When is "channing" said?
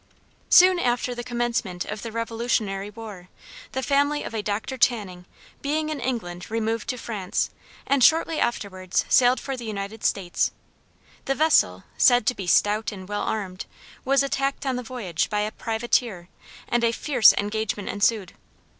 4.75-5.25